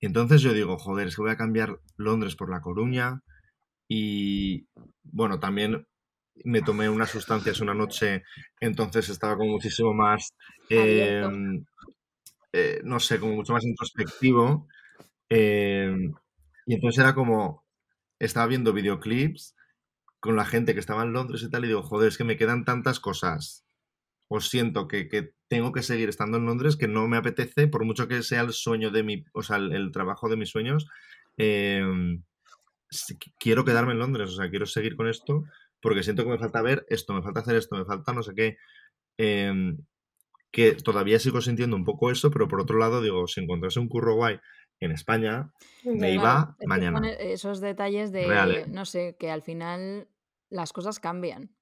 [0.00, 3.20] Y entonces yo digo, joder, es que voy a cambiar Londres por La Coruña.
[3.88, 4.66] Y
[5.02, 5.86] bueno, también
[6.44, 8.22] me tomé unas sustancias una noche,
[8.60, 10.34] entonces estaba como muchísimo más,
[10.70, 11.66] eh, Abierto.
[12.52, 14.66] eh, no sé, como mucho más introspectivo.
[15.28, 15.94] eh,
[16.66, 17.64] y entonces era como,
[18.18, 19.54] estaba viendo videoclips
[20.20, 22.36] con la gente que estaba en Londres y tal, y digo, joder, es que me
[22.36, 23.66] quedan tantas cosas.
[24.28, 27.84] O siento que, que tengo que seguir estando en Londres, que no me apetece, por
[27.84, 30.88] mucho que sea el sueño de mi, o sea, el, el trabajo de mis sueños,
[31.38, 31.82] eh,
[33.38, 35.44] quiero quedarme en Londres, o sea, quiero seguir con esto,
[35.80, 38.34] porque siento que me falta ver esto, me falta hacer esto, me falta no sé
[38.34, 38.56] qué.
[39.18, 39.76] eh,
[40.52, 43.88] que todavía sigo sintiendo un poco eso, pero por otro lado, digo, si encontrase un
[43.88, 44.40] curro guay
[44.80, 45.52] en España,
[45.92, 46.12] me ya.
[46.12, 47.00] iba Claro, es que mañana.
[47.00, 48.66] son e- esos detalles Real, de, ¿eh?
[48.68, 50.08] no sé, que al final
[50.50, 51.56] las cosas cambian.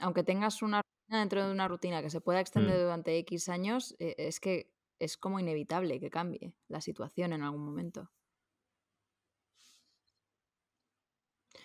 [0.00, 3.50] Aunque tengas una rutina dentro de una rutina que se pueda extender Mm, durante X
[3.50, 8.12] años, eh, es que es como inevitable que cambie la situación en algún momento.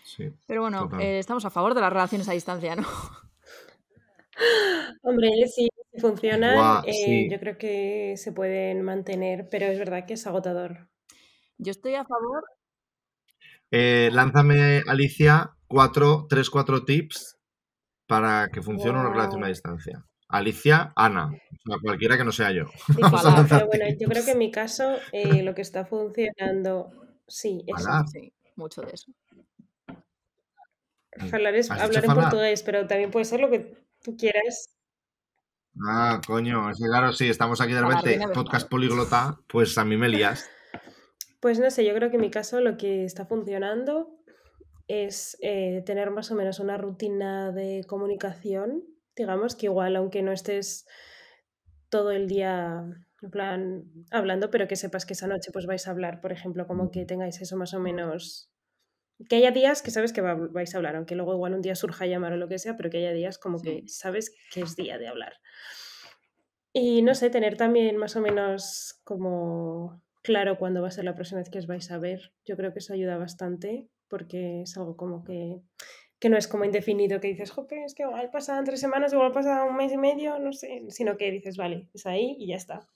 [0.04, 2.84] sí, Pero bueno, eh, estamos a favor de las relaciones a distancia, ¿no?
[5.04, 7.30] Hombre, sí, si funcionan, eh, sí.
[7.30, 10.90] yo creo que se pueden mantener, pero es verdad que es agotador.
[11.58, 12.44] Yo estoy a favor.
[13.72, 17.38] Eh, lánzame, Alicia, cuatro, tres, cuatro tips
[18.08, 20.06] para que funcione una relación a distancia.
[20.28, 22.66] Alicia, Ana, o sea, cualquiera que no sea yo.
[23.50, 26.90] Pero bueno, yo creo que en mi caso eh, lo que está funcionando,
[27.28, 27.66] sí.
[28.12, 29.12] Sí, mucho de eso.
[31.30, 32.24] Falar es ¿Has dicho hablar en falar?
[32.24, 34.70] portugués, pero también puede ser lo que tú quieras.
[35.88, 38.70] Ah, coño, es que claro, sí, estamos aquí de repente, podcast falar.
[38.70, 40.50] políglota, pues a mí me lías.
[41.40, 44.10] Pues no sé, yo creo que en mi caso lo que está funcionando
[44.88, 48.84] es eh, tener más o menos una rutina de comunicación,
[49.16, 50.86] digamos, que igual, aunque no estés
[51.90, 52.84] todo el día
[53.22, 56.68] en plan hablando, pero que sepas que esa noche pues vais a hablar, por ejemplo,
[56.68, 58.51] como que tengáis eso más o menos
[59.30, 61.76] que haya días que sabes que va- vais a hablar, aunque luego igual un día
[61.76, 64.76] surja llamar o lo que sea, pero que haya días como que sabes que es
[64.76, 65.34] día de hablar.
[66.74, 71.16] Y no sé, tener también más o menos como claro cuándo va a ser la
[71.16, 72.34] próxima vez que os vais a ver.
[72.46, 75.62] Yo creo que eso ayuda bastante porque es algo como que,
[76.20, 79.32] que no es como indefinido, que dices, jope, es que igual pasan tres semanas, igual
[79.32, 82.56] pasa un mes y medio, no sé, sino que dices, vale, es ahí y ya
[82.56, 82.88] está.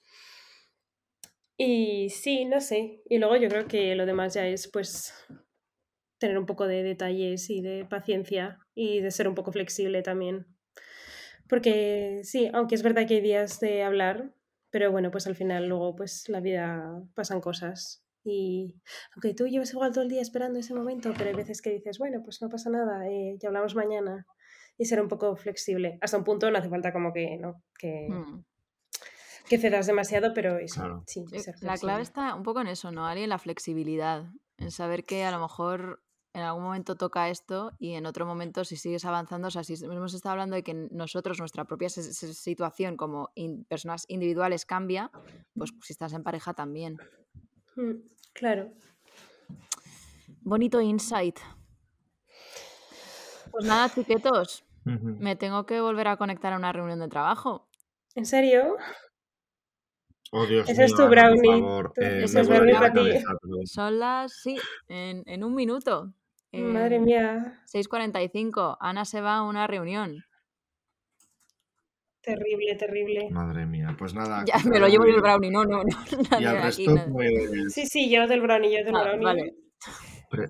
[1.57, 3.01] Y sí, no sé.
[3.09, 5.13] Y luego yo creo que lo demás ya es pues
[6.25, 10.47] tener un poco de detalles y de paciencia y de ser un poco flexible también.
[11.47, 14.33] Porque sí, aunque es verdad que hay días de hablar,
[14.71, 18.03] pero bueno, pues al final luego pues la vida pasan cosas.
[18.23, 18.73] Y
[19.15, 21.99] aunque tú llevas igual todo el día esperando ese momento, pero hay veces que dices,
[21.99, 24.25] bueno, pues no pasa nada, eh, ya hablamos mañana.
[24.77, 25.97] Y ser un poco flexible.
[26.01, 27.63] Hasta un punto no hace falta como que, ¿no?
[27.79, 28.43] Que, Mm.
[29.47, 31.03] que cedas demasiado, pero eso, Claro.
[31.05, 33.21] sí, ser La clave está un poco en eso, ¿no, Ali?
[33.23, 34.25] En la flexibilidad.
[34.57, 36.01] En saber que a lo mejor
[36.35, 39.73] en algún momento toca esto y en otro momento si sigues avanzando, o sea, si
[39.85, 45.11] hemos estado hablando de que nosotros, nuestra propia situación como in- personas individuales cambia,
[45.57, 46.97] pues si estás en pareja también.
[47.75, 47.93] Mm,
[48.33, 48.69] Claro.
[50.41, 51.39] Bonito insight.
[53.51, 57.69] Pues nada, chiquetos, me tengo que volver a conectar a una reunión de trabajo.
[58.13, 58.75] ¿En serio?
[60.31, 61.61] Oh, Dios Ese es tu Ana, por brownie.
[61.61, 61.93] favor.
[61.95, 63.09] eh, ese es brownie para ti.
[63.65, 64.57] Son las, sí,
[64.89, 66.13] en, en un minuto.
[66.61, 68.77] Madre Eh, mía, 6.45.
[68.79, 70.23] Ana se va a una reunión.
[72.21, 73.29] terrible, terrible.
[73.29, 74.43] Madre mía, pues nada.
[74.47, 75.51] Ya, que me lo llevo yo el brownie.
[75.51, 75.83] no, no, no.
[76.39, 77.11] Y nadie al aquí, resto, nadie.
[77.11, 77.73] pues.
[77.73, 79.23] Sí, sí, yo del brownie, yo del Ah, brownie.
[79.23, 79.55] vale.
[80.29, 80.49] pre-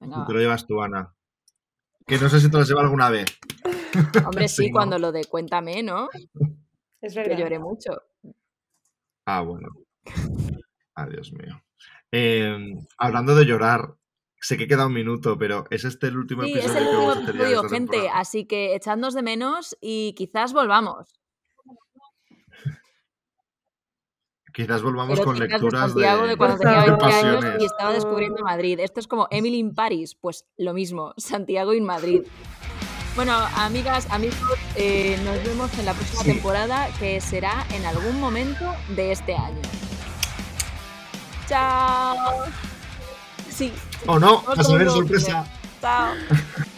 [0.00, 1.12] Venga, te lo llevas tú, Ana.
[2.06, 3.26] Que no sé si te lo has llevado alguna vez.
[4.28, 4.74] Hombre, sí, Sí, ¿no?
[4.74, 6.08] cuando lo de cuéntame, ¿no?
[7.00, 7.38] Es Que verdad.
[7.38, 7.92] lloré mucho.
[9.26, 9.68] Ah, bueno.
[11.10, 11.60] Dios mío.
[12.12, 12.56] Eh,
[12.98, 13.94] hablando de llorar,
[14.44, 16.96] sé que queda un minuto, pero ¿es este el último Sí, es episodio el que
[16.96, 18.20] último episodio, gente, temporada?
[18.20, 21.20] así que echadnos de menos y quizás volvamos.
[24.52, 27.92] Quizás volvamos con Eróticas de lecturas Santiago de, cuando tenía de 20 años y estaba
[27.92, 28.78] descubriendo Madrid.
[28.78, 32.22] Esto es como Emily in Paris, pues lo mismo, Santiago in Madrid.
[33.16, 34.36] Bueno, amigas, amigos,
[34.76, 36.32] eh, nos vemos en la próxima Sí.
[36.32, 39.62] temporada que será en algún momento de este año.
[41.48, 42.44] Chao.
[43.56, 43.72] Sí,
[44.06, 44.42] ¡Oh no!
[44.42, 45.46] Vamos ¡A saber sorpresa!
[45.80, 46.08] Chao.